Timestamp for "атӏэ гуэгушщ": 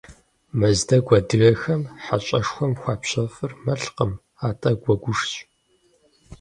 4.47-5.31